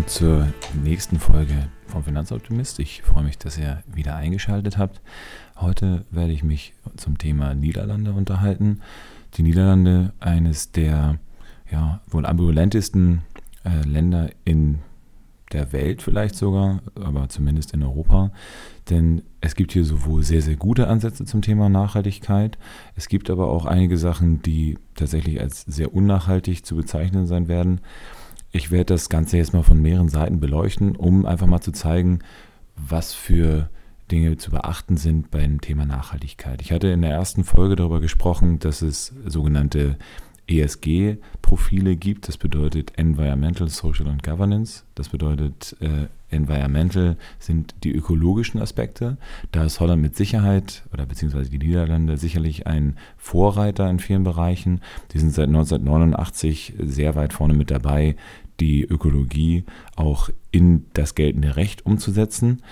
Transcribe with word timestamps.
Willkommen 0.00 0.54
zur 0.54 0.82
nächsten 0.82 1.18
Folge 1.18 1.68
vom 1.86 2.04
Finanzoptimist. 2.04 2.78
Ich 2.78 3.02
freue 3.02 3.22
mich, 3.22 3.36
dass 3.36 3.58
ihr 3.58 3.82
wieder 3.86 4.16
eingeschaltet 4.16 4.78
habt. 4.78 5.02
Heute 5.56 6.06
werde 6.10 6.32
ich 6.32 6.42
mich 6.42 6.72
zum 6.96 7.18
Thema 7.18 7.54
Niederlande 7.54 8.14
unterhalten. 8.14 8.80
Die 9.34 9.42
Niederlande, 9.42 10.14
eines 10.18 10.72
der 10.72 11.18
ja, 11.70 12.00
wohl 12.08 12.24
ambivalentesten 12.24 13.20
äh, 13.64 13.86
Länder 13.86 14.30
in 14.46 14.78
der 15.52 15.70
Welt 15.74 16.00
vielleicht 16.00 16.34
sogar, 16.34 16.80
aber 16.94 17.28
zumindest 17.28 17.74
in 17.74 17.82
Europa. 17.82 18.30
Denn 18.88 19.20
es 19.42 19.54
gibt 19.54 19.72
hier 19.72 19.84
sowohl 19.84 20.22
sehr, 20.22 20.40
sehr 20.40 20.56
gute 20.56 20.88
Ansätze 20.88 21.26
zum 21.26 21.42
Thema 21.42 21.68
Nachhaltigkeit. 21.68 22.56
Es 22.96 23.08
gibt 23.08 23.28
aber 23.28 23.50
auch 23.50 23.66
einige 23.66 23.98
Sachen, 23.98 24.40
die 24.40 24.78
tatsächlich 24.94 25.42
als 25.42 25.60
sehr 25.62 25.92
unnachhaltig 25.92 26.64
zu 26.64 26.74
bezeichnen 26.74 27.26
sein 27.26 27.48
werden. 27.48 27.82
Ich 28.52 28.70
werde 28.70 28.94
das 28.94 29.08
Ganze 29.08 29.36
jetzt 29.36 29.54
mal 29.54 29.62
von 29.62 29.80
mehreren 29.80 30.08
Seiten 30.08 30.40
beleuchten, 30.40 30.96
um 30.96 31.24
einfach 31.24 31.46
mal 31.46 31.60
zu 31.60 31.72
zeigen, 31.72 32.20
was 32.76 33.12
für 33.12 33.70
Dinge 34.10 34.36
zu 34.38 34.50
beachten 34.50 34.96
sind 34.96 35.30
beim 35.30 35.60
Thema 35.60 35.86
Nachhaltigkeit. 35.86 36.60
Ich 36.60 36.72
hatte 36.72 36.88
in 36.88 37.02
der 37.02 37.12
ersten 37.12 37.44
Folge 37.44 37.76
darüber 37.76 38.00
gesprochen, 38.00 38.58
dass 38.58 38.82
es 38.82 39.14
sogenannte 39.24 39.96
ESG-Profile 40.50 41.96
gibt. 41.96 42.28
Das 42.28 42.36
bedeutet 42.36 42.92
Environmental, 42.96 43.68
Social 43.68 44.08
und 44.08 44.22
Governance. 44.22 44.82
Das 44.94 45.10
bedeutet, 45.10 45.76
äh, 45.80 46.08
Environmental 46.28 47.16
sind 47.38 47.74
die 47.84 47.92
ökologischen 47.92 48.60
Aspekte. 48.60 49.16
Da 49.52 49.64
ist 49.64 49.80
Holland 49.80 50.02
mit 50.02 50.16
Sicherheit 50.16 50.82
oder 50.92 51.06
beziehungsweise 51.06 51.50
die 51.50 51.58
Niederlande 51.58 52.16
sicherlich 52.16 52.66
ein 52.66 52.96
Vorreiter 53.16 53.88
in 53.88 53.98
vielen 53.98 54.24
Bereichen. 54.24 54.80
Die 55.12 55.18
sind 55.18 55.32
seit 55.32 55.48
1989 55.48 56.74
sehr 56.78 57.14
weit 57.14 57.32
vorne 57.32 57.54
mit 57.54 57.70
dabei, 57.70 58.16
die 58.60 58.82
Ökologie 58.82 59.64
auch 59.96 60.30
in 60.50 60.86
das 60.92 61.14
geltende 61.14 61.56
Recht 61.56 61.86
umzusetzen. 61.86 62.62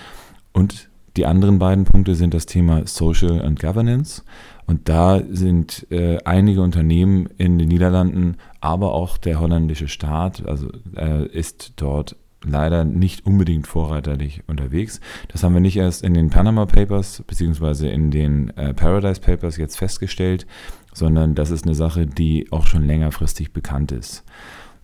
Und 0.53 0.89
die 1.17 1.27
anderen 1.27 1.58
beiden 1.58 1.84
Punkte 1.84 2.14
sind 2.14 2.34
das 2.34 2.47
Thema 2.47 2.86
Social 2.86 3.42
and 3.42 3.58
Governance. 3.58 4.22
Und 4.67 4.89
da 4.89 5.20
sind 5.30 5.86
äh, 5.91 6.19
einige 6.25 6.62
Unternehmen 6.62 7.28
in 7.39 7.58
den 7.58 7.69
Niederlanden, 7.69 8.36
aber 8.61 8.92
auch 8.92 9.17
der 9.17 9.41
holländische 9.41 9.89
Staat, 9.89 10.47
also 10.47 10.69
äh, 10.95 11.27
ist 11.27 11.72
dort 11.77 12.17
leider 12.45 12.84
nicht 12.84 13.27
unbedingt 13.27 13.67
vorreiterlich 13.67 14.42
unterwegs. 14.47 15.00
Das 15.28 15.42
haben 15.42 15.55
wir 15.55 15.61
nicht 15.61 15.77
erst 15.77 16.05
in 16.05 16.14
den 16.14 16.30
Panama 16.30 16.67
Papers 16.67 17.23
beziehungsweise 17.27 17.89
in 17.89 18.11
den 18.11 18.56
äh, 18.56 18.75
Paradise 18.75 19.20
Papers 19.20 19.56
jetzt 19.56 19.77
festgestellt, 19.77 20.47
sondern 20.92 21.34
das 21.34 21.50
ist 21.50 21.64
eine 21.64 21.75
Sache, 21.75 22.06
die 22.06 22.47
auch 22.52 22.67
schon 22.67 22.86
längerfristig 22.86 23.52
bekannt 23.52 23.92
ist. 23.92 24.25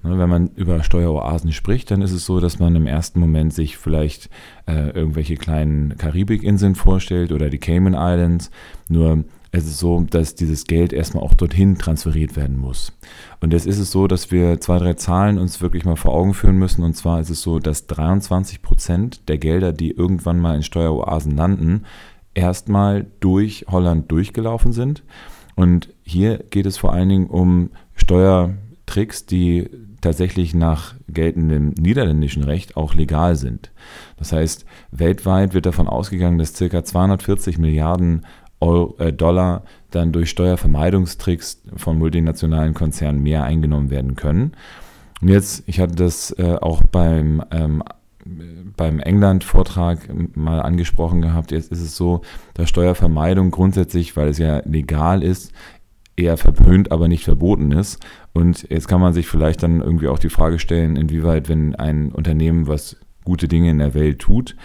Ne, 0.05 0.19
wenn 0.19 0.29
man 0.29 0.51
über 0.55 0.83
Steueroasen 0.83 1.51
spricht, 1.53 1.91
dann 1.91 2.03
ist 2.03 2.13
es 2.13 2.27
so, 2.27 2.39
dass 2.39 2.59
man 2.59 2.77
im 2.77 2.87
ersten 2.87 3.19
Moment 3.19 3.55
sich 3.55 3.79
vielleicht 3.79 4.29
äh, 4.67 4.91
irgendwelche 4.91 5.37
kleinen 5.37 5.97
Karibikinseln 5.97 6.75
vorstellt 6.75 7.33
oder 7.33 7.49
die 7.49 7.59
Cayman 7.59 7.95
Islands. 7.95 8.51
Nur 8.89 9.25
es 9.51 9.65
ist 9.67 9.79
so, 9.79 10.01
dass 10.01 10.35
dieses 10.35 10.65
Geld 10.65 10.93
erstmal 10.93 11.25
auch 11.25 11.33
dorthin 11.33 11.79
transferiert 11.79 12.37
werden 12.37 12.59
muss. 12.59 12.93
Und 13.41 13.55
jetzt 13.55 13.67
ist 13.67 13.79
es 13.79 13.91
so, 13.91 14.07
dass 14.07 14.31
wir 14.31 14.61
zwei, 14.61 14.79
drei 14.79 14.93
Zahlen 14.95 15.39
uns 15.39 15.63
wirklich 15.63 15.87
mal 15.87 15.97
vor 15.97 16.13
Augen 16.13 16.35
führen 16.35 16.59
müssen. 16.59 16.83
Und 16.83 16.95
zwar 16.97 17.21
ist 17.21 17.31
es 17.31 17.41
so, 17.41 17.59
dass 17.59 17.87
23 17.87 18.61
Prozent 18.61 19.29
der 19.29 19.39
Gelder, 19.39 19.73
die 19.73 19.93
irgendwann 19.93 20.39
mal 20.39 20.55
in 20.55 20.63
Steueroasen 20.63 21.35
landen, 21.35 21.85
erstmal 22.35 23.07
durch 23.21 23.65
Holland 23.71 24.11
durchgelaufen 24.11 24.73
sind. 24.73 25.03
Und 25.55 25.95
hier 26.03 26.45
geht 26.51 26.67
es 26.67 26.77
vor 26.77 26.93
allen 26.93 27.09
Dingen 27.09 27.27
um 27.29 27.71
Steuertricks, 27.95 29.25
die 29.25 29.71
tatsächlich 30.05 30.55
nach 30.55 30.95
geltendem 31.09 31.71
niederländischen 31.71 32.45
Recht 32.45 32.77
auch 32.77 32.95
legal 32.95 33.37
sind. 33.37 33.73
Das 34.17 34.33
heißt, 34.33 34.65
weltweit 34.91 35.55
wird 35.55 35.67
davon 35.67 35.89
ausgegangen, 35.89 36.39
dass 36.39 36.53
ca. 36.53 36.85
240 36.85 37.59
Milliarden 37.59 38.25
Euro, 38.61 38.97
äh, 38.99 39.13
Dollar 39.13 39.65
dann 39.91 40.13
durch 40.13 40.31
Steuervermeidungstricks 40.31 41.63
von 41.77 41.99
multinationalen 41.99 42.75
Konzernen 42.75 43.23
mehr 43.23 43.45
eingenommen 43.45 43.91
werden 43.91 44.17
können. 44.17 44.53
Und 45.21 45.29
jetzt, 45.29 45.65
ich 45.67 45.81
hatte 45.81 45.95
das 45.95 46.33
äh, 46.39 46.57
auch 46.61 46.83
beim, 46.83 47.43
ähm, 47.51 47.83
beim 48.77 49.01
England-Vortrag 49.01 50.09
mal 50.37 50.61
angesprochen 50.61 51.21
gehabt, 51.21 51.51
jetzt 51.51 51.71
ist 51.71 51.81
es 51.81 51.97
so, 51.97 52.23
dass 52.55 52.69
Steuervermeidung 52.69 53.51
grundsätzlich, 53.51 54.17
weil 54.17 54.29
es 54.29 54.39
ja 54.39 54.63
legal 54.65 55.23
ist, 55.23 55.53
eher 56.17 56.37
verpönt, 56.37 56.93
aber 56.93 57.09
nicht 57.09 57.25
verboten 57.25 57.73
ist. 57.73 58.05
Und 58.33 58.69
jetzt 58.71 58.89
kann 58.89 59.01
man 59.01 59.13
sich 59.13 59.27
vielleicht 59.27 59.63
dann 59.63 59.81
irgendwie 59.81 60.09
auch 60.09 60.19
die 60.19 60.31
Frage 60.31 60.59
stellen, 60.59 60.97
inwieweit, 60.97 61.49
wenn 61.49 61.75
ein 61.75 62.13
Unternehmen 62.13 62.67
was 62.67 62.97
gute 63.25 63.49
Dinge 63.49 63.71
in 63.71 63.79
der 63.79 63.95
Welt 63.95 64.21
tut, 64.21 64.57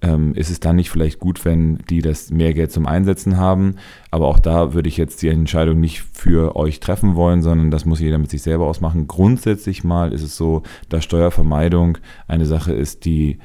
ähm, 0.00 0.34
ist 0.34 0.50
es 0.50 0.60
dann 0.60 0.76
nicht 0.76 0.90
vielleicht 0.90 1.18
gut, 1.18 1.44
wenn 1.44 1.78
die 1.90 2.02
das 2.02 2.30
mehr 2.30 2.54
Geld 2.54 2.72
zum 2.72 2.86
Einsetzen 2.86 3.36
haben. 3.36 3.76
Aber 4.10 4.28
auch 4.28 4.38
da 4.38 4.74
würde 4.74 4.88
ich 4.88 4.96
jetzt 4.96 5.22
die 5.22 5.28
Entscheidung 5.28 5.80
nicht 5.80 6.02
für 6.12 6.56
euch 6.56 6.80
treffen 6.80 7.14
wollen, 7.14 7.42
sondern 7.42 7.70
das 7.70 7.84
muss 7.84 8.00
jeder 8.00 8.18
mit 8.18 8.30
sich 8.30 8.42
selber 8.42 8.66
ausmachen. 8.66 9.06
Grundsätzlich 9.08 9.84
mal 9.84 10.12
ist 10.12 10.22
es 10.22 10.36
so, 10.36 10.62
dass 10.88 11.04
Steuervermeidung 11.04 11.98
eine 12.28 12.46
Sache 12.46 12.72
ist, 12.72 13.04
die 13.04 13.38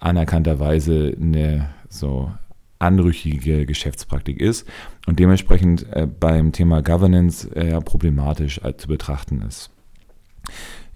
anerkannterweise 0.00 1.14
eine 1.20 1.68
so 1.88 2.30
anrüchige 2.84 3.66
Geschäftspraktik 3.66 4.40
ist 4.40 4.66
und 5.06 5.18
dementsprechend 5.18 5.86
äh, 5.92 6.06
beim 6.06 6.52
Thema 6.52 6.82
Governance 6.82 7.48
eher 7.54 7.80
problematisch 7.80 8.60
äh, 8.62 8.76
zu 8.76 8.88
betrachten 8.88 9.42
ist. 9.42 9.70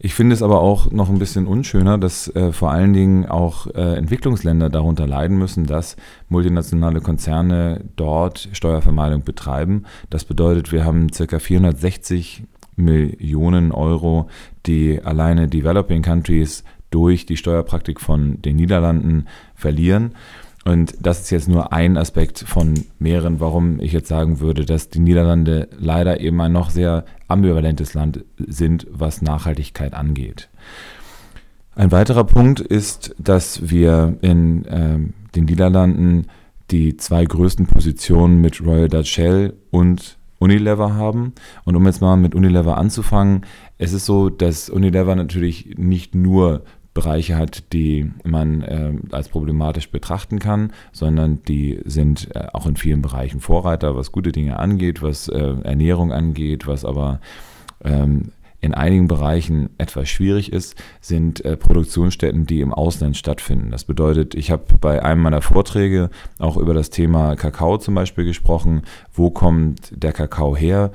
Ich 0.00 0.14
finde 0.14 0.34
es 0.34 0.42
aber 0.42 0.60
auch 0.60 0.92
noch 0.92 1.08
ein 1.08 1.18
bisschen 1.18 1.48
unschöner, 1.48 1.98
dass 1.98 2.28
äh, 2.36 2.52
vor 2.52 2.70
allen 2.70 2.92
Dingen 2.92 3.26
auch 3.26 3.66
äh, 3.66 3.96
Entwicklungsländer 3.96 4.68
darunter 4.68 5.08
leiden 5.08 5.38
müssen, 5.38 5.66
dass 5.66 5.96
multinationale 6.28 7.00
Konzerne 7.00 7.84
dort 7.96 8.48
Steuervermeidung 8.52 9.24
betreiben. 9.24 9.84
Das 10.08 10.24
bedeutet, 10.24 10.70
wir 10.70 10.84
haben 10.84 11.08
ca. 11.08 11.38
460 11.40 12.44
Millionen 12.76 13.72
Euro, 13.72 14.28
die 14.66 15.02
alleine 15.02 15.48
Developing 15.48 16.02
Countries 16.02 16.62
durch 16.90 17.26
die 17.26 17.36
Steuerpraktik 17.36 18.00
von 18.00 18.40
den 18.40 18.54
Niederlanden 18.54 19.26
verlieren. 19.56 20.12
Und 20.68 20.96
das 21.00 21.20
ist 21.20 21.30
jetzt 21.30 21.48
nur 21.48 21.72
ein 21.72 21.96
Aspekt 21.96 22.40
von 22.40 22.74
mehreren, 22.98 23.40
warum 23.40 23.80
ich 23.80 23.94
jetzt 23.94 24.08
sagen 24.08 24.38
würde, 24.40 24.66
dass 24.66 24.90
die 24.90 24.98
Niederlande 24.98 25.66
leider 25.78 26.20
eben 26.20 26.38
ein 26.42 26.52
noch 26.52 26.68
sehr 26.68 27.06
ambivalentes 27.26 27.94
Land 27.94 28.22
sind, 28.36 28.86
was 28.90 29.22
Nachhaltigkeit 29.22 29.94
angeht. 29.94 30.50
Ein 31.74 31.90
weiterer 31.90 32.24
Punkt 32.24 32.60
ist, 32.60 33.14
dass 33.18 33.70
wir 33.70 34.18
in 34.20 34.66
äh, 34.66 34.98
den 35.34 35.46
Niederlanden 35.46 36.26
die 36.70 36.98
zwei 36.98 37.24
größten 37.24 37.66
Positionen 37.66 38.42
mit 38.42 38.60
Royal 38.60 38.88
Dutch 38.88 39.10
Shell 39.10 39.54
und 39.70 40.18
Unilever 40.38 40.92
haben. 40.92 41.32
Und 41.64 41.76
um 41.76 41.86
jetzt 41.86 42.02
mal 42.02 42.16
mit 42.18 42.34
Unilever 42.34 42.76
anzufangen, 42.76 43.46
es 43.78 43.94
ist 43.94 44.04
so, 44.04 44.28
dass 44.28 44.68
Unilever 44.68 45.16
natürlich 45.16 45.78
nicht 45.78 46.14
nur 46.14 46.62
Bereiche 46.98 47.36
hat, 47.36 47.72
die 47.72 48.10
man 48.24 48.62
äh, 48.62 48.92
als 49.12 49.28
problematisch 49.28 49.90
betrachten 49.92 50.40
kann, 50.40 50.72
sondern 50.90 51.44
die 51.44 51.78
sind 51.84 52.34
äh, 52.34 52.48
auch 52.52 52.66
in 52.66 52.74
vielen 52.74 53.02
Bereichen 53.02 53.38
Vorreiter, 53.38 53.94
was 53.94 54.10
gute 54.10 54.32
Dinge 54.32 54.58
angeht, 54.58 55.00
was 55.00 55.28
äh, 55.28 55.54
Ernährung 55.62 56.12
angeht, 56.12 56.66
was 56.66 56.84
aber 56.84 57.20
ähm, 57.84 58.32
in 58.60 58.74
einigen 58.74 59.06
Bereichen 59.06 59.70
etwas 59.78 60.08
schwierig 60.08 60.52
ist, 60.52 60.74
sind 61.00 61.44
äh, 61.44 61.56
Produktionsstätten, 61.56 62.46
die 62.46 62.60
im 62.60 62.74
Ausland 62.74 63.16
stattfinden. 63.16 63.70
Das 63.70 63.84
bedeutet, 63.84 64.34
ich 64.34 64.50
habe 64.50 64.64
bei 64.80 65.02
einem 65.04 65.22
meiner 65.22 65.42
Vorträge 65.42 66.10
auch 66.38 66.56
über 66.56 66.74
das 66.74 66.90
Thema 66.90 67.36
Kakao 67.36 67.78
zum 67.78 67.94
Beispiel 67.94 68.24
gesprochen. 68.24 68.82
Wo 69.12 69.30
kommt 69.30 69.92
der 69.94 70.12
Kakao 70.12 70.56
her? 70.56 70.90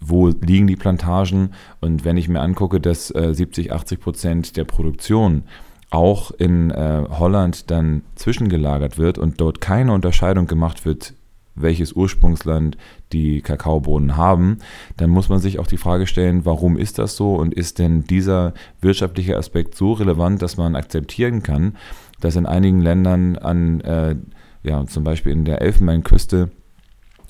Wo 0.00 0.28
liegen 0.28 0.66
die 0.66 0.76
Plantagen? 0.76 1.54
Und 1.80 2.04
wenn 2.04 2.18
ich 2.18 2.28
mir 2.28 2.40
angucke, 2.40 2.80
dass 2.80 3.14
äh, 3.14 3.32
70, 3.32 3.72
80 3.72 4.00
Prozent 4.00 4.56
der 4.56 4.64
Produktion 4.64 5.44
auch 5.90 6.30
in 6.32 6.70
äh, 6.70 7.04
Holland 7.08 7.70
dann 7.70 8.02
zwischengelagert 8.14 8.98
wird 8.98 9.16
und 9.16 9.40
dort 9.40 9.62
keine 9.62 9.94
Unterscheidung 9.94 10.46
gemacht 10.46 10.84
wird 10.84 11.14
welches 11.62 11.92
Ursprungsland 11.92 12.76
die 13.12 13.40
Kakaobohnen 13.40 14.16
haben, 14.16 14.58
dann 14.96 15.10
muss 15.10 15.28
man 15.28 15.38
sich 15.38 15.58
auch 15.58 15.66
die 15.66 15.76
Frage 15.76 16.06
stellen, 16.06 16.44
warum 16.44 16.76
ist 16.76 16.98
das 16.98 17.16
so 17.16 17.34
und 17.34 17.54
ist 17.54 17.78
denn 17.78 18.04
dieser 18.04 18.54
wirtschaftliche 18.80 19.36
Aspekt 19.36 19.74
so 19.74 19.92
relevant, 19.92 20.42
dass 20.42 20.56
man 20.56 20.76
akzeptieren 20.76 21.42
kann, 21.42 21.76
dass 22.20 22.36
in 22.36 22.46
einigen 22.46 22.80
Ländern 22.80 23.36
an, 23.36 23.80
äh, 23.80 24.16
ja, 24.62 24.84
zum 24.86 25.04
Beispiel 25.04 25.32
in 25.32 25.44
der 25.44 25.62
Elfenbeinküste, 25.62 26.50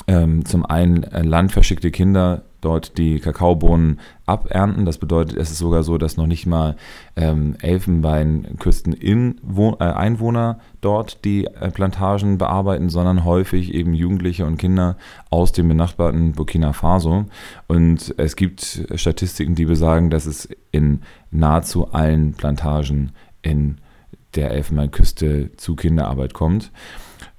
ähm, 0.06 0.44
zum 0.44 0.64
einen 0.64 1.02
äh, 1.04 1.22
landverschickte 1.22 1.90
Kinder 1.90 2.42
dort 2.60 2.98
die 2.98 3.20
Kakaobohnen 3.20 4.00
abernten. 4.26 4.84
Das 4.84 4.98
bedeutet, 4.98 5.36
es 5.36 5.50
ist 5.50 5.58
sogar 5.58 5.82
so, 5.82 5.96
dass 5.98 6.16
noch 6.16 6.26
nicht 6.26 6.46
mal 6.46 6.76
ähm, 7.16 7.56
Elfenbeinküsten-Einwohner 7.60 10.58
äh, 10.58 10.62
dort 10.80 11.24
die 11.24 11.46
äh, 11.46 11.70
Plantagen 11.70 12.38
bearbeiten, 12.38 12.88
sondern 12.88 13.24
häufig 13.24 13.74
eben 13.74 13.94
Jugendliche 13.94 14.46
und 14.46 14.58
Kinder 14.58 14.96
aus 15.30 15.52
dem 15.52 15.68
benachbarten 15.68 16.32
Burkina 16.32 16.72
Faso. 16.72 17.26
Und 17.66 18.14
es 18.18 18.36
gibt 18.36 18.86
Statistiken, 18.94 19.54
die 19.54 19.66
besagen, 19.66 20.10
dass 20.10 20.26
es 20.26 20.48
in 20.72 21.02
nahezu 21.30 21.92
allen 21.92 22.34
Plantagen 22.34 23.12
in 23.42 23.76
der 24.34 24.50
Elfenbeinküste 24.50 25.52
zu 25.56 25.76
Kinderarbeit 25.76 26.34
kommt. 26.34 26.70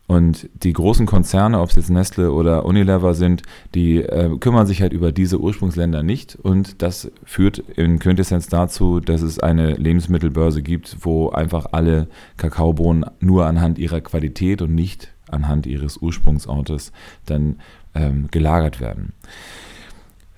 Und 0.09 0.49
die 0.63 0.73
großen 0.73 1.05
Konzerne, 1.05 1.59
ob 1.59 1.69
es 1.69 1.75
jetzt 1.75 1.91
Nestle 1.91 2.31
oder 2.31 2.65
Unilever 2.65 3.13
sind, 3.13 3.43
die 3.75 3.97
äh, 3.97 4.35
kümmern 4.39 4.65
sich 4.65 4.81
halt 4.81 4.91
über 4.91 5.11
diese 5.11 5.39
Ursprungsländer 5.39 6.01
nicht. 6.01 6.35
Und 6.35 6.81
das 6.81 7.11
führt 7.25 7.59
in 7.59 7.99
Quintessenz 7.99 8.47
dazu, 8.47 9.01
dass 9.01 9.21
es 9.21 9.37
eine 9.37 9.75
Lebensmittelbörse 9.75 10.63
gibt, 10.63 10.97
wo 11.01 11.29
einfach 11.29 11.67
alle 11.73 12.07
Kakaobohnen 12.37 13.05
nur 13.19 13.45
anhand 13.45 13.77
ihrer 13.77 14.01
Qualität 14.01 14.63
und 14.63 14.73
nicht 14.73 15.13
anhand 15.29 15.67
ihres 15.67 15.97
Ursprungsortes 15.97 16.91
dann 17.27 17.59
ähm, 17.93 18.29
gelagert 18.31 18.81
werden. 18.81 19.13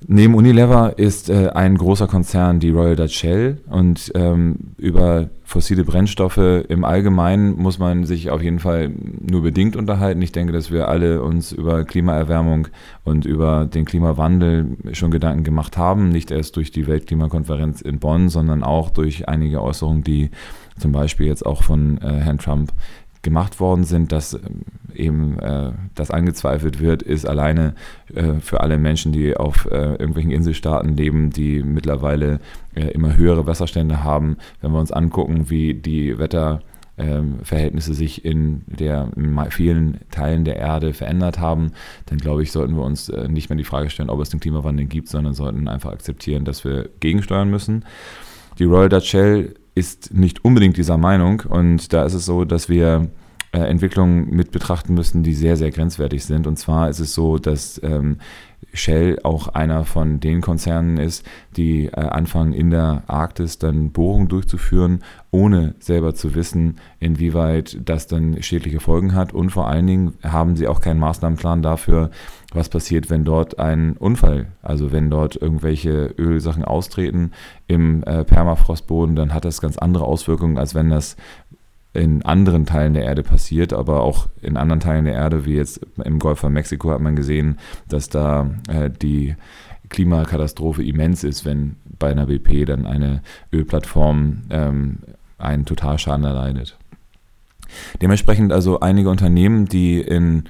Neben 0.08 0.34
Unilever 0.34 0.98
ist 0.98 1.30
äh, 1.30 1.50
ein 1.50 1.78
großer 1.78 2.08
Konzern 2.08 2.60
die 2.60 2.72
Royal 2.72 2.96
Dutch 2.96 3.16
Shell 3.16 3.60
und 3.70 4.12
ähm, 4.16 4.56
über 4.78 5.30
fossile 5.44 5.84
Brennstoffe 5.84 6.38
im 6.38 6.84
Allgemeinen 6.84 7.62
muss 7.62 7.78
man 7.78 8.06
sich 8.06 8.32
auf 8.32 8.42
jeden 8.42 8.60
Fall 8.60 8.90
nur 8.90 9.44
bedingt 9.44 9.76
unterhalten. 9.76 10.22
Ich 10.22 10.32
denke, 10.32 10.54
dass 10.54 10.72
wir 10.72 10.88
alle 10.88 11.22
uns 11.22 11.52
über 11.52 11.84
Klimaerwärmung 11.84 12.70
und 13.04 13.26
über 13.26 13.66
den 13.66 13.86
Klimawandel 13.86 14.78
schon 14.94 15.12
Gedanken 15.12 15.44
gemacht 15.44 15.78
haben, 15.78 16.10
nicht 16.10 16.32
erst 16.32 16.56
durch 16.56 16.72
die 16.72 16.88
Weltklimakonferenz 16.88 17.82
in 17.82 18.00
Bonn, 18.00 18.30
sondern 18.30 18.64
auch 18.64 18.90
durch 18.90 19.30
einige 19.30 19.62
Äußerungen, 19.62 20.04
die 20.04 20.32
zum 20.80 20.94
Beispiel 20.94 21.28
jetzt 21.28 21.46
auch 21.46 21.62
von 21.62 22.00
äh, 22.02 22.08
Herrn 22.08 22.40
Trump 22.40 22.72
gemacht 23.22 23.60
worden 23.60 23.84
sind, 23.84 24.12
dass 24.12 24.34
ähm, 24.34 24.62
eben 24.96 25.40
äh, 25.40 25.72
das 25.96 26.12
angezweifelt 26.12 26.80
wird, 26.80 27.02
ist 27.02 27.26
alleine 27.26 27.76
äh, 28.14 28.34
für 28.40 28.62
alle 28.62 28.78
Menschen, 28.78 29.12
die 29.12 29.36
auf 29.38 29.66
äh, 29.66 29.92
irgendwelchen 29.92 30.32
Inselstaaten 30.32 30.96
leben, 30.96 31.30
die 31.30 31.64
mittlerweile 31.64 32.40
äh, 32.76 32.88
immer 32.88 33.16
höhere 33.16 33.46
Wasserstände 33.48 34.04
haben. 34.04 34.38
Wenn 34.62 34.72
wir 34.72 34.80
uns 34.80 34.92
angucken, 34.92 35.50
wie 35.50 35.74
die 35.74 36.18
Wetterverhältnisse 36.18 37.94
sich 37.94 38.26
in, 38.26 38.64
der, 38.68 39.10
in 39.16 39.40
vielen 39.50 40.00
Teilen 40.10 40.44
der 40.44 40.58
Erde 40.58 40.94
verändert 40.94 41.40
haben, 41.40 41.72
dann 42.08 42.18
glaube 42.18 42.44
ich, 42.44 42.52
sollten 42.52 42.76
wir 42.76 42.84
uns 42.84 43.10
äh, 43.10 43.28
nicht 43.28 43.50
mehr 43.50 43.58
die 43.58 43.64
Frage 43.64 43.90
stellen, 43.90 44.10
ob 44.10 44.20
es 44.20 44.30
den 44.30 44.40
Klimawandel 44.40 44.86
gibt, 44.86 45.10
sondern 45.10 45.34
sollten 45.34 45.68
einfach 45.68 45.92
akzeptieren, 45.92 46.44
dass 46.44 46.66
wir 46.66 46.90
gegensteuern 47.00 47.50
müssen. 47.50 47.86
Die 48.60 48.66
Royal 48.66 48.90
Dutch 48.90 49.10
Shell 49.10 49.56
ist 49.76 50.14
nicht 50.14 50.44
unbedingt 50.44 50.78
dieser 50.78 50.98
Meinung 50.98 51.42
und 51.42 51.94
da 51.94 52.06
ist 52.06 52.14
es 52.14 52.26
so, 52.26 52.46
dass 52.46 52.70
wir 52.70 53.10
äh, 53.54 53.60
Entwicklungen 53.60 54.30
mit 54.30 54.52
betrachten 54.52 54.94
müssen, 54.94 55.24
die 55.24 55.34
sehr, 55.34 55.58
sehr 55.58 55.72
grenzwertig 55.72 56.24
sind. 56.24 56.48
Und 56.48 56.58
zwar 56.58 56.90
ist 56.90 57.00
es 57.00 57.14
so, 57.14 57.38
dass 57.38 57.82
ähm, 57.84 58.18
Shell 58.74 59.20
auch 59.24 59.50
einer 59.50 59.84
von 59.84 60.22
den 60.22 60.40
Konzernen 60.40 60.98
ist, 60.98 61.26
die 61.58 61.88
äh, 61.88 62.00
anfangen 62.00 62.54
in 62.54 62.70
der 62.70 63.04
Arktis 63.08 63.58
dann 63.58 63.92
Bohrungen 63.92 64.30
durchzuführen, 64.30 65.04
ohne 65.32 65.76
selber 65.80 66.16
zu 66.16 66.34
wissen, 66.34 66.78
inwieweit 67.02 67.78
das 67.84 68.08
dann 68.08 68.42
schädliche 68.42 68.80
Folgen 68.80 69.16
hat. 69.16 69.34
Und 69.34 69.50
vor 69.50 69.68
allen 69.68 69.88
Dingen 69.88 70.14
haben 70.24 70.56
sie 70.56 70.68
auch 70.70 70.80
keinen 70.80 71.02
Maßnahmenplan 71.02 71.62
dafür, 71.62 72.12
was 72.52 72.70
passiert, 72.70 73.10
wenn 73.10 73.24
dort 73.24 73.60
ein 73.60 73.96
Unfall, 73.98 74.48
also 74.62 74.92
wenn 74.92 75.10
dort 75.10 75.36
irgendwelche 75.36 76.14
Ölsachen 76.18 76.66
austreten 76.66 77.32
im 77.68 78.04
äh, 78.04 78.24
Permafrostboden, 78.24 79.16
dann 79.16 79.34
hat 79.34 79.46
das 79.46 79.62
ganz 79.62 79.78
andere 79.78 80.04
Auswirkungen, 80.04 80.58
als 80.58 80.76
wenn 80.76 80.90
das 80.90 81.16
in 81.94 82.24
anderen 82.24 82.66
Teilen 82.66 82.94
der 82.94 83.04
Erde 83.04 83.24
passiert, 83.24 83.74
aber 83.74 84.02
auch 84.02 84.28
in 84.42 84.58
anderen 84.58 84.80
Teilen 84.80 85.06
der 85.06 85.14
Erde, 85.14 85.46
wie 85.46 85.56
jetzt 85.56 85.82
im 86.04 86.20
Golf 86.20 86.40
von 86.40 86.54
Mexiko, 86.54 86.92
hat 86.92 87.02
man 87.02 87.16
gesehen, 87.16 87.58
dass 87.90 88.10
da 88.10 88.50
äh, 88.70 88.90
die 88.90 89.36
Klimakatastrophe 89.90 90.84
immens 90.84 91.24
ist, 91.24 91.46
wenn 91.46 91.76
bei 92.00 92.12
einer 92.12 92.28
BP 92.28 92.66
dann 92.66 92.86
eine 92.86 93.22
Ölplattform 93.52 94.44
ähm, 94.50 95.00
einen 95.38 95.66
Totalschaden 95.66 96.24
erleidet. 96.24 96.78
Dementsprechend 98.02 98.52
also 98.52 98.80
einige 98.80 99.10
Unternehmen, 99.10 99.66
die 99.66 100.00
in 100.02 100.44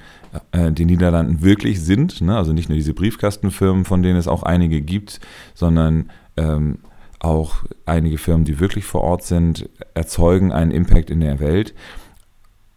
äh, 0.52 0.72
den 0.72 0.86
Niederlanden 0.86 1.42
wirklich 1.42 1.80
sind, 1.82 2.20
ne? 2.20 2.36
also 2.36 2.52
nicht 2.52 2.68
nur 2.68 2.76
diese 2.76 2.94
Briefkastenfirmen, 2.94 3.84
von 3.84 4.02
denen 4.02 4.16
es 4.16 4.28
auch 4.28 4.42
einige 4.42 4.80
gibt, 4.80 5.20
sondern 5.54 6.10
ähm, 6.36 6.78
auch 7.18 7.64
einige 7.86 8.18
Firmen, 8.18 8.44
die 8.44 8.58
wirklich 8.58 8.84
vor 8.84 9.02
Ort 9.02 9.24
sind, 9.24 9.68
erzeugen 9.94 10.52
einen 10.52 10.70
Impact 10.70 11.10
in 11.10 11.20
der 11.20 11.38
Welt. 11.40 11.74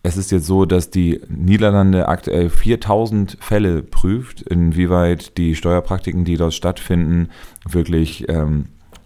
Es 0.04 0.18
ist 0.18 0.32
jetzt 0.32 0.46
so, 0.46 0.66
dass 0.66 0.92
die 0.92 1.20
Niederlande 1.30 2.08
aktuell 2.08 2.50
4000 2.50 3.38
Fälle 3.40 3.82
prüft, 3.82 4.42
inwieweit 4.42 5.38
die 5.38 5.56
Steuerpraktiken, 5.56 6.26
die 6.26 6.38
dort 6.38 6.54
stattfinden, 6.54 7.30
wirklich, 7.68 8.30
ähm, 8.30 8.66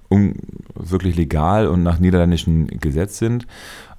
um, 0.09 0.33
wirklich 0.75 1.15
legal 1.15 1.67
und 1.67 1.83
nach 1.83 1.99
niederländischem 1.99 2.67
Gesetz 2.67 3.17
sind. 3.17 3.47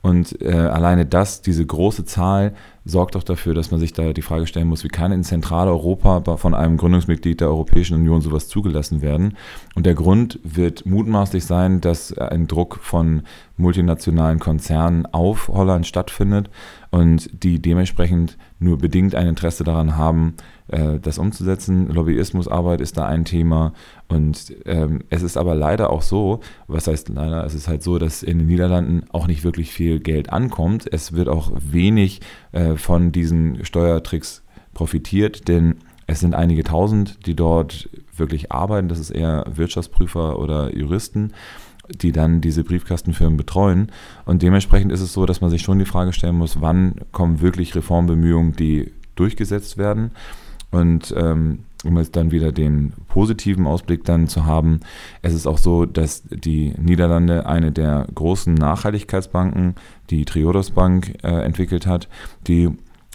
Und 0.03 0.41
äh, 0.41 0.53
alleine 0.53 1.05
das, 1.07 1.43
diese 1.43 1.65
große 1.65 2.05
Zahl, 2.05 2.55
sorgt 2.85 3.15
doch 3.15 3.23
dafür, 3.23 3.55
dass 3.55 3.71
man 3.71 3.81
sich 3.81 3.93
da 3.93 4.13
die 4.13 4.23
Frage 4.23 4.47
stellen 4.47 4.69
muss, 4.69 4.85
wie 4.85 4.89
kann 4.89 5.13
in 5.13 5.25
Zentraleuropa 5.25 6.37
von 6.37 6.55
einem 6.55 6.77
Gründungsmitglied 6.77 7.41
der 7.41 7.49
Europäischen 7.49 7.95
Union 7.95 8.21
sowas 8.21 8.49
zugelassen 8.49 9.03
werden? 9.03 9.37
Und 9.75 9.87
der 9.87 9.95
Grund 9.95 10.39
wird 10.43 10.87
mutmaßlich 10.87 11.45
sein, 11.45 11.81
dass 11.81 12.17
ein 12.17 12.47
Druck 12.47 12.79
von 12.83 13.23
multinationalen 13.57 14.39
Konzernen 14.39 15.07
auf 15.07 15.49
Holland 15.49 15.87
stattfindet 15.87 16.51
und 16.91 17.45
die 17.45 17.61
dementsprechend 17.61 18.37
nur 18.59 18.79
bedingt 18.79 19.15
ein 19.15 19.29
Interesse 19.29 19.63
daran 19.63 19.97
haben, 19.97 20.35
äh, 20.69 20.99
das 20.99 21.19
umzusetzen. 21.19 21.89
Lobbyismusarbeit 21.89 22.81
ist 22.81 22.97
da 22.97 23.07
ein 23.07 23.25
Thema 23.25 23.73
und 24.09 24.55
ähm, 24.67 25.01
es 25.09 25.23
ist 25.23 25.37
aber 25.37 25.55
leider 25.55 25.91
auch 25.91 26.03
so, 26.03 26.41
was 26.67 26.89
heißt 26.89 27.11
leider, 27.11 27.45
es 27.45 27.55
ist 27.55 27.69
halt 27.69 27.83
so, 27.83 27.99
dass 27.99 28.23
in 28.23 28.39
den 28.39 28.49
Niederlanden 28.49 29.05
auch 29.13 29.27
nicht 29.27 29.45
wirklich 29.45 29.71
viel 29.71 30.01
Geld 30.01 30.33
ankommt. 30.33 30.89
Es 30.91 31.13
wird 31.13 31.29
auch 31.29 31.53
wenig 31.55 32.21
äh, 32.53 32.70
von 32.77 33.13
diesen 33.13 33.65
Steuertricks 33.65 34.43
profitiert, 34.75 35.49
denn 35.49 35.77
es 36.07 36.21
sind 36.21 36.35
einige 36.35 36.65
tausend, 36.65 37.27
die 37.27 37.37
dort 37.37 37.89
wirklich 38.17 38.51
arbeiten. 38.51 38.89
Das 38.89 38.99
ist 38.99 39.11
eher 39.11 39.45
Wirtschaftsprüfer 39.55 40.39
oder 40.39 40.77
Juristen 40.77 41.33
die 41.93 42.13
dann 42.13 42.41
diese 42.41 42.65
Briefkastenfirmen 42.65 43.37
betreuen. 43.37 43.91
Und 44.25 44.43
dementsprechend 44.43 44.93
ist 44.93 45.01
es 45.01 45.13
so, 45.13 45.27
dass 45.27 45.41
man 45.41 45.51
sich 45.51 45.63
schon 45.63 45.79
die 45.79 45.85
Frage 45.85 46.13
stellen 46.13 46.37
muss, 46.37 46.61
wann 46.61 46.95
kommen 47.13 47.41
wirklich 47.41 47.75
Reformbemühungen, 47.75 48.53
die 48.53 48.93
durchgesetzt 49.17 49.77
werden. 49.77 50.13
Und 50.71 51.15
ähm, 51.17 51.61
um 51.85 51.97
jetzt 51.97 52.17
dann 52.17 52.31
wieder 52.31 52.53
den 52.53 52.93
positiven 53.09 53.67
Ausblick 53.67 54.05
dann 54.05 54.29
zu 54.29 54.45
haben, 54.45 54.81
es 55.23 55.35
ist 55.35 55.47
auch 55.47 55.59
so, 55.59 55.87
dass 55.87 56.23
die 56.25 56.75
Niederlande 56.79 57.47
eine 57.47 57.73
der 57.73 58.07
großen 58.15 58.55
Nachhaltigkeitsbanken, 58.55 59.75
die 60.11 60.25
Triodos 60.25 60.73
Bank, 60.73 61.15
äh, 61.23 61.43
entwickelt 61.43 61.87
hat, 61.87 62.09
die 62.47 62.71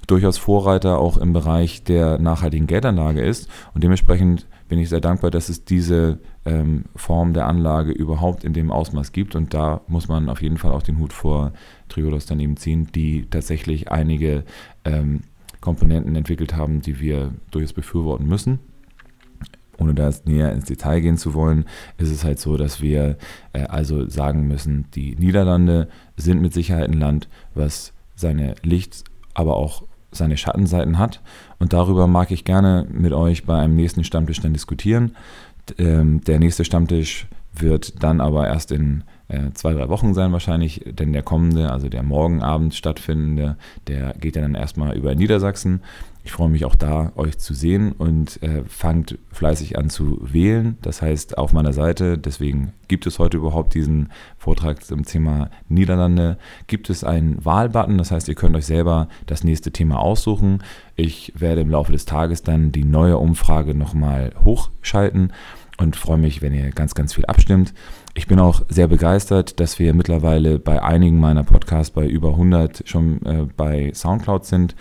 durchaus 0.08 0.38
Vorreiter 0.38 1.00
auch 1.00 1.18
im 1.18 1.34
Bereich 1.34 1.84
der 1.84 2.20
nachhaltigen 2.20 2.68
Geldanlage 2.68 3.22
ist. 3.22 3.50
Und 3.74 3.84
dementsprechend 3.84 4.48
bin 4.68 4.80
ich 4.80 4.90
sehr 4.90 5.00
dankbar, 5.00 5.32
dass 5.32 5.50
es 5.50 5.66
diese 5.66 6.20
ähm, 6.46 6.86
Form 6.96 7.34
der 7.34 7.48
Anlage 7.48 7.92
überhaupt 7.92 8.44
in 8.44 8.54
dem 8.54 8.72
Ausmaß 8.72 9.12
gibt. 9.12 9.36
Und 9.36 9.54
da 9.54 9.82
muss 9.88 10.08
man 10.08 10.30
auf 10.30 10.42
jeden 10.42 10.58
Fall 10.58 10.72
auch 10.72 10.84
den 10.84 11.00
Hut 11.00 11.14
vor 11.14 11.54
Triodos 11.90 12.26
daneben 12.26 12.58
ziehen, 12.58 12.88
die 12.94 13.28
tatsächlich 13.30 13.92
einige 13.92 14.44
ähm, 14.84 15.22
Komponenten 15.66 16.16
entwickelt 16.16 16.56
haben, 16.56 16.82
die 16.82 17.00
wir 17.00 17.34
durchaus 17.52 17.74
befürworten 17.74 18.28
müssen. 18.28 18.60
Ohne 19.78 19.94
da 19.94 20.08
jetzt 20.08 20.26
näher 20.26 20.54
ins 20.54 20.66
Detail 20.66 21.02
gehen 21.02 21.18
zu 21.18 21.34
wollen, 21.34 21.66
ist 21.98 22.12
es 22.12 22.24
halt 22.24 22.40
so, 22.40 22.56
dass 22.56 22.82
wir 22.82 23.18
äh, 23.52 23.64
also 23.64 24.08
sagen 24.08 24.48
müssen, 24.48 24.86
die 24.96 25.16
Niederlande 25.16 25.90
sind 26.16 26.42
mit 26.42 26.54
Sicherheit 26.54 26.90
ein 26.90 27.00
Land, 27.00 27.28
was 27.56 27.92
seine 28.16 28.56
Licht, 28.64 29.04
aber 29.34 29.58
auch 29.58 29.84
seine 30.12 30.38
Schattenseiten 30.38 30.98
hat. 30.98 31.22
Und 31.60 31.74
darüber 31.74 32.08
mag 32.08 32.32
ich 32.32 32.46
gerne 32.46 32.88
mit 32.90 33.12
euch 33.12 33.44
bei 33.44 33.60
einem 33.60 33.76
nächsten 33.76 34.06
Stammtisch 34.06 34.40
dann 34.40 34.54
diskutieren. 34.54 35.18
Ähm, 35.78 36.22
der 36.22 36.40
nächste 36.40 36.64
Stammtisch 36.64 37.28
wird 37.60 38.04
dann 38.04 38.22
aber 38.22 38.48
erst 38.48 38.72
in 38.72 39.04
äh, 39.28 39.52
zwei, 39.54 39.74
drei 39.74 39.90
Wochen 39.90 40.14
sein 40.14 40.32
wahrscheinlich, 40.32 40.82
denn 40.86 41.14
der 41.14 41.24
kommende, 41.24 41.72
also 41.72 41.90
der 41.90 42.04
morgen 42.04 42.42
Abend 42.42 42.76
stattfindende, 42.76 43.58
der 43.88 44.14
geht 44.14 44.36
ja 44.36 44.42
dann 44.42 44.56
erstmal 44.56 44.96
über 44.96 45.16
Niedersachsen. 45.16 45.82
Ich 46.24 46.32
freue 46.32 46.50
mich 46.50 46.66
auch 46.66 46.74
da, 46.74 47.12
euch 47.16 47.38
zu 47.38 47.54
sehen 47.54 47.92
und 47.92 48.42
äh, 48.42 48.64
fangt 48.68 49.20
fleißig 49.32 49.78
an 49.78 49.92
zu 49.92 50.20
wählen. 50.24 50.76
Das 50.82 51.04
heißt, 51.04 51.38
auf 51.38 51.54
meiner 51.54 51.72
Seite, 51.72 52.18
deswegen 52.18 52.74
gibt 52.88 53.06
es 53.06 53.20
heute 53.20 53.38
überhaupt 53.38 53.76
diesen 53.76 54.10
Vortrag 54.40 54.84
zum 54.84 55.06
Thema 55.06 55.52
Niederlande, 55.70 56.38
gibt 56.66 56.90
es 56.90 57.04
einen 57.04 57.46
Wahlbutton. 57.46 58.00
Das 58.00 58.10
heißt, 58.10 58.28
ihr 58.28 58.34
könnt 58.34 58.56
euch 58.56 58.66
selber 58.66 59.08
das 59.28 59.44
nächste 59.44 59.72
Thema 59.72 60.00
aussuchen. 60.00 60.64
Ich 60.96 61.32
werde 61.36 61.62
im 61.62 61.70
Laufe 61.70 61.92
des 61.92 62.06
Tages 62.06 62.42
dann 62.42 62.72
die 62.72 62.86
neue 62.86 63.20
Umfrage 63.20 63.76
nochmal 63.76 64.32
hochschalten 64.44 65.32
und 65.78 65.96
freue 65.96 66.18
mich, 66.18 66.42
wenn 66.42 66.54
ihr 66.54 66.70
ganz, 66.72 66.96
ganz 66.96 67.14
viel 67.14 67.26
abstimmt. 67.26 67.74
Ich 68.14 68.28
bin 68.28 68.40
auch 68.40 68.64
sehr 68.70 68.88
begeistert, 68.88 69.60
dass 69.60 69.78
wir 69.80 69.94
mittlerweile 69.94 70.60
bei 70.60 70.82
einigen 70.82 71.20
meiner 71.20 71.44
Podcasts 71.44 71.92
bei 71.92 72.08
über 72.08 72.30
100 72.30 72.84
schon 72.88 73.26
äh, 73.26 73.48
bei 73.58 73.92
SoundCloud 73.94 74.46
sind. 74.46 74.76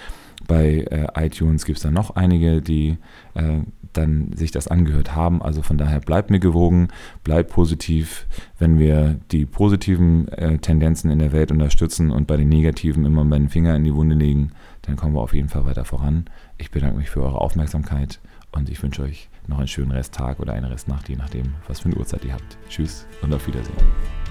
Bei 0.47 0.85
äh, 0.91 1.27
iTunes 1.27 1.65
gibt 1.65 1.79
es 1.79 1.83
dann 1.83 1.95
noch 1.95 2.17
einige, 2.17 2.61
die 2.61 2.99
äh, 3.35 3.61
dann 3.93 4.33
sich 4.35 4.51
das 4.51 4.69
angehört 4.69 5.15
haben. 5.15 5.43
Also 5.43 5.63
von 5.63 5.79
daher 5.79 6.01
bleibt 6.01 6.31
mir 6.31 6.41
gewogen, 6.41 6.89
bleibt 7.23 7.51
positiv. 7.51 8.27
Wenn 8.59 8.79
wir 8.79 9.19
die 9.31 9.47
positiven 9.47 10.29
äh, 10.29 10.59
Tendenzen 10.59 11.11
in 11.11 11.19
der 11.19 11.33
Welt 11.33 11.51
unterstützen 11.51 12.11
und 12.11 12.27
bei 12.27 12.37
den 12.37 12.49
negativen 12.49 13.05
immer 13.05 13.25
meinen 13.25 13.49
Finger 13.49 13.75
in 13.75 13.85
die 13.85 13.95
Wunde 13.95 14.15
legen, 14.15 14.53
dann 14.83 14.97
kommen 14.97 15.15
wir 15.15 15.23
auf 15.23 15.35
jeden 15.35 15.49
Fall 15.49 15.65
weiter 15.65 15.85
voran. 15.85 16.27
Ich 16.59 16.71
bedanke 16.71 16.99
mich 16.99 17.11
für 17.11 17.23
eure 17.23 17.41
Aufmerksamkeit 17.41 18.21
und 18.55 18.69
ich 18.69 18.83
wünsche 18.83 19.03
euch 19.03 19.29
noch 19.47 19.59
einen 19.59 19.69
schönen 19.69 19.91
Resttag 19.91 20.41
oder 20.41 20.53
eine 20.53 20.71
Restnacht, 20.71 21.09
je 21.09 21.17
nachdem, 21.17 21.55
was 21.69 21.81
für 21.81 21.87
eine 21.87 21.97
Uhrzeit 21.97 22.25
ihr 22.25 22.33
habt. 22.33 22.57
Tschüss 22.69 23.07
und 23.21 23.33
auf 23.35 23.47
Wiedersehen. 23.47 24.24